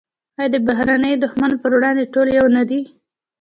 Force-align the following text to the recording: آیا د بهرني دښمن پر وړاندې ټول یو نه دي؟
آیا 0.39 0.49
د 0.53 0.55
بهرني 0.67 1.13
دښمن 1.23 1.51
پر 1.61 1.71
وړاندې 1.77 2.11
ټول 2.13 2.27
یو 2.39 2.47
نه 2.55 2.63
دي؟ 2.69 2.81